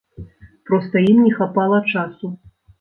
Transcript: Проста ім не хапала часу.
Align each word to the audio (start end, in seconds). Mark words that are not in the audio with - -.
Проста 0.69 0.95
ім 1.11 1.21
не 1.27 1.33
хапала 1.37 1.85
часу. 1.95 2.35